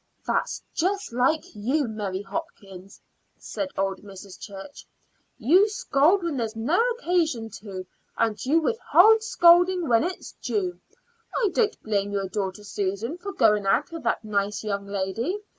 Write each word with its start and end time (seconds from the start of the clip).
"That's 0.25 0.63
just 0.73 1.13
like 1.13 1.45
you, 1.55 1.87
Mary 1.87 2.23
Hopkins," 2.23 2.99
said 3.37 3.69
old 3.77 4.01
Mrs. 4.01 4.39
Church. 4.39 4.87
"You 5.37 5.69
scold 5.69 6.23
when 6.23 6.37
there's 6.37 6.55
no 6.55 6.79
occasion 6.97 7.51
to, 7.61 7.85
and 8.17 8.43
you 8.43 8.59
withhold 8.59 9.21
scolding 9.21 9.87
when 9.87 10.03
it's 10.03 10.31
due. 10.41 10.79
I 11.43 11.49
don't 11.49 11.79
blame 11.83 12.11
your 12.11 12.27
daughter 12.29 12.63
Susan 12.63 13.19
for 13.19 13.31
going 13.31 13.67
out 13.67 13.91
with 13.91 14.01
that 14.01 14.23
nice 14.25 14.63
young 14.63 14.87
lady. 14.87 15.37